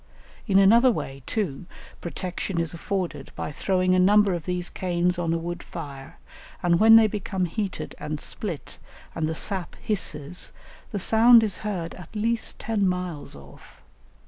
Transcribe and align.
In 0.47 0.57
another 0.57 0.89
way, 0.91 1.21
too, 1.27 1.67
protection 2.01 2.59
is 2.59 2.73
afforded 2.73 3.31
by 3.35 3.51
throwing 3.51 3.93
a 3.93 3.99
number 3.99 4.33
of 4.33 4.45
these 4.45 4.67
canes 4.67 5.19
on 5.19 5.31
a 5.31 5.37
wood 5.37 5.61
fire, 5.61 6.17
and 6.63 6.79
when 6.79 6.95
they 6.95 7.05
become 7.05 7.45
heated 7.45 7.93
and 7.99 8.19
split, 8.19 8.79
and 9.13 9.29
the 9.29 9.35
sap 9.35 9.75
hisses, 9.75 10.53
the 10.91 10.97
sound 10.97 11.43
is 11.43 11.57
heard 11.57 11.93
at 11.93 12.15
least 12.15 12.57
ten 12.57 12.87
miles 12.89 13.35
off. 13.35 13.79